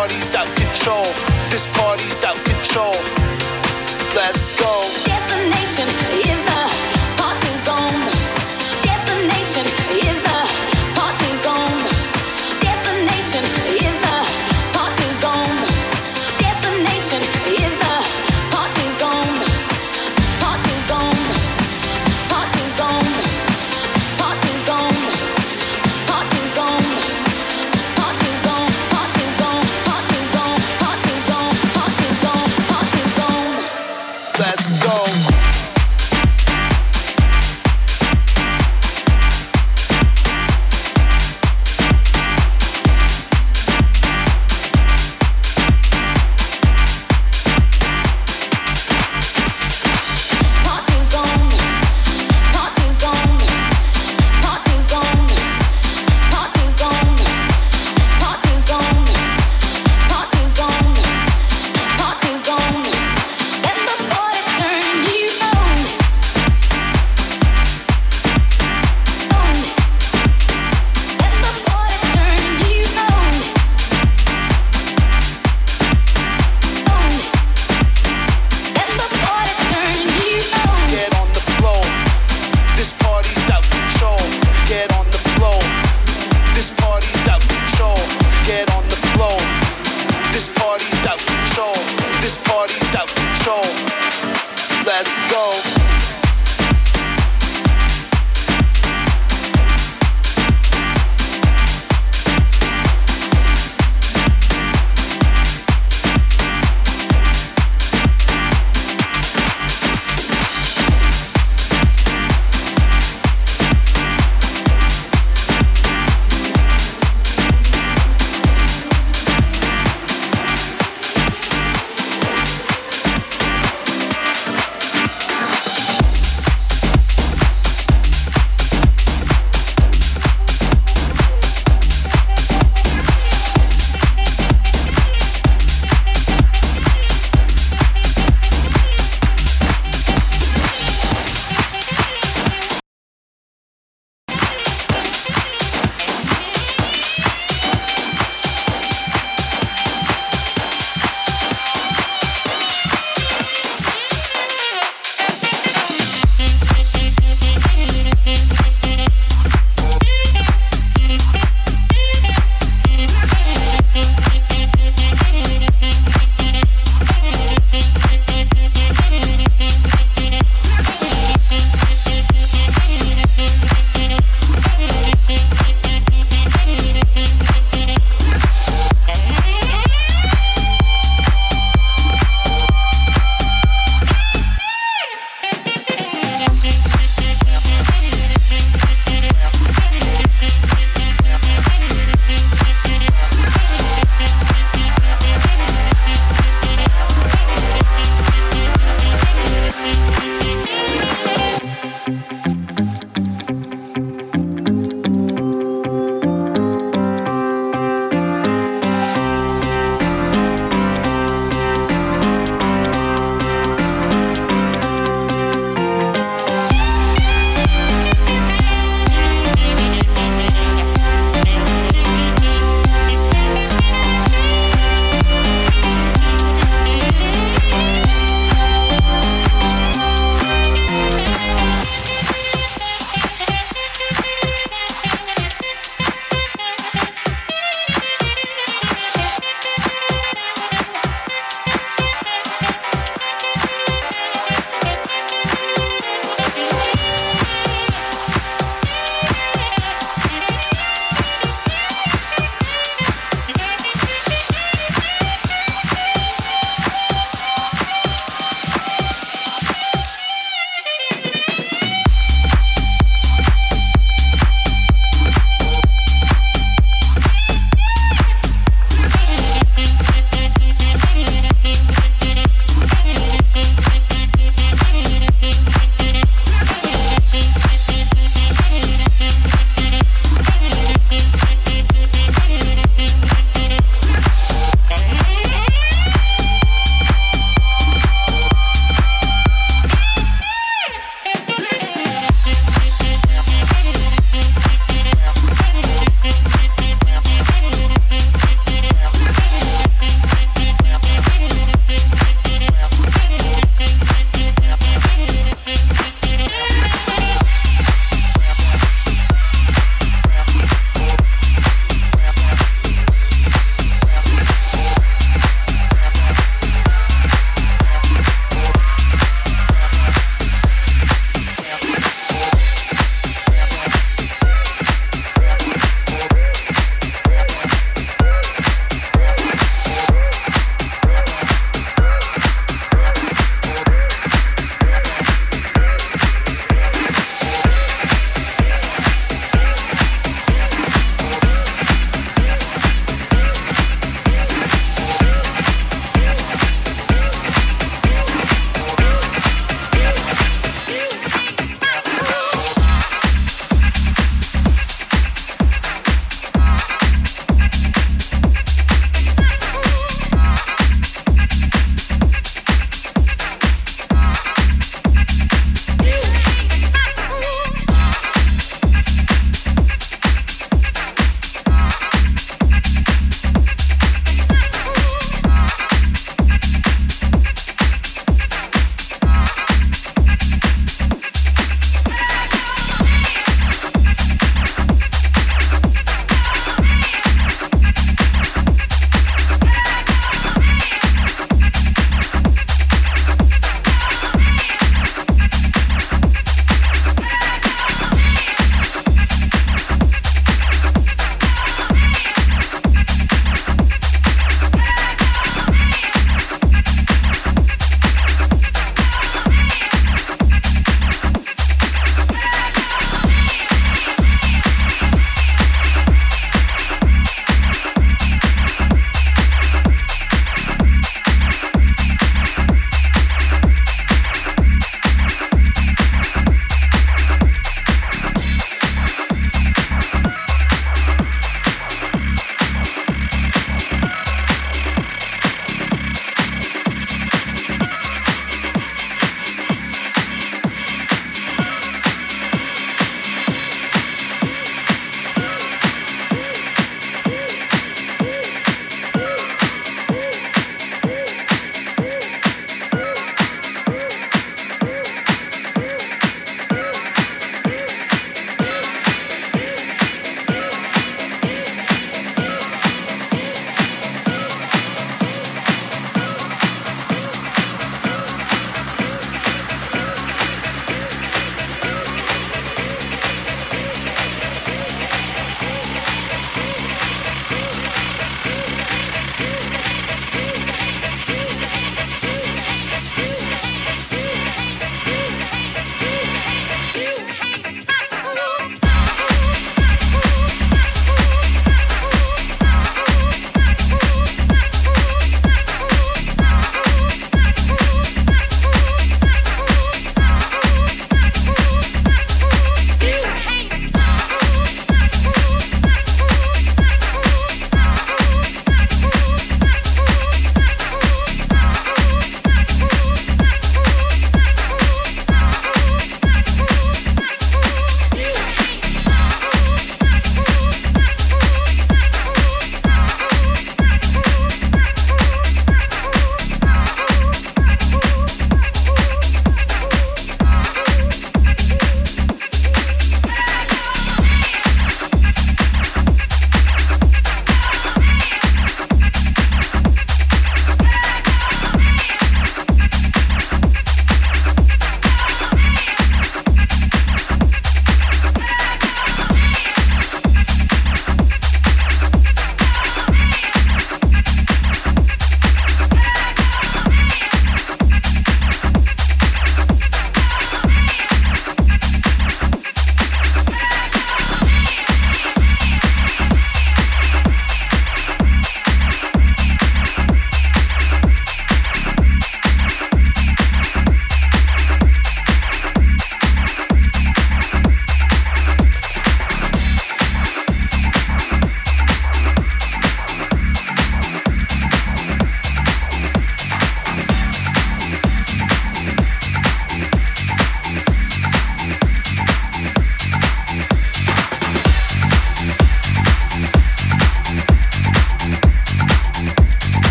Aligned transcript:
party's 0.00 0.34
out 0.34 0.48
control. 0.56 1.04
This 1.50 1.66
party's 1.76 2.24
out 2.24 2.36
control. 2.46 2.94
Let's 4.16 4.46
go. 4.58 4.72
Destination. 5.04 6.29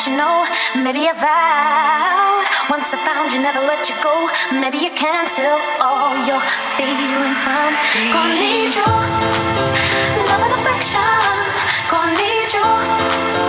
but 0.00 0.08
you 0.08 0.16
know, 0.16 0.46
maybe 0.82 1.00
I 1.04 1.12
vowed. 1.12 2.70
Once 2.70 2.94
I 2.94 3.04
found 3.04 3.32
you, 3.32 3.40
never 3.40 3.60
let 3.60 3.86
you 3.90 3.96
go. 4.02 4.30
Maybe 4.50 4.78
you 4.78 4.90
can 4.96 5.26
tell 5.28 5.60
all 5.78 6.16
you're 6.24 6.40
feeling 6.76 7.34
from. 7.44 7.70
Gonna 8.08 8.34
need 8.34 8.72
you, 8.72 8.88
love 10.24 10.40
and 10.40 10.54
affection. 10.56 11.04
Gonna 11.90 12.16
need 12.16 13.34
you. 13.34 13.39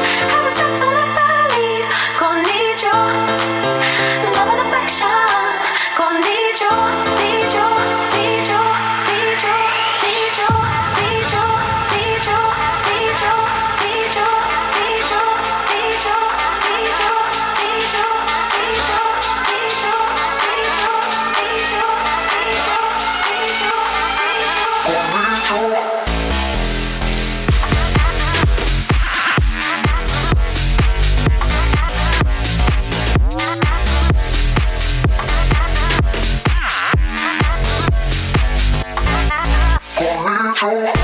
control. 40.61 41.00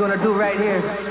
going 0.00 0.18
to 0.18 0.24
do 0.24 0.32
right 0.32 0.58
here. 0.58 1.09